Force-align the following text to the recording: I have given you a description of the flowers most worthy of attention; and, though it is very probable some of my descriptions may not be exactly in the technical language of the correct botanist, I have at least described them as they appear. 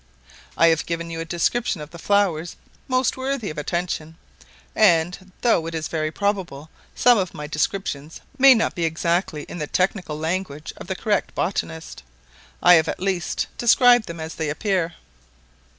I 0.57 0.69
have 0.69 0.87
given 0.87 1.11
you 1.11 1.19
a 1.19 1.25
description 1.25 1.79
of 1.79 1.91
the 1.91 1.99
flowers 1.99 2.55
most 2.87 3.17
worthy 3.17 3.51
of 3.51 3.59
attention; 3.59 4.17
and, 4.75 5.31
though 5.41 5.67
it 5.67 5.75
is 5.75 5.87
very 5.89 6.09
probable 6.09 6.71
some 6.95 7.19
of 7.19 7.35
my 7.35 7.45
descriptions 7.45 8.19
may 8.39 8.55
not 8.55 8.73
be 8.73 8.83
exactly 8.83 9.43
in 9.43 9.59
the 9.59 9.67
technical 9.67 10.17
language 10.17 10.73
of 10.77 10.87
the 10.87 10.95
correct 10.95 11.35
botanist, 11.35 12.01
I 12.63 12.73
have 12.73 12.87
at 12.87 12.99
least 12.99 13.45
described 13.59 14.07
them 14.07 14.19
as 14.19 14.33
they 14.33 14.49
appear. 14.49 14.93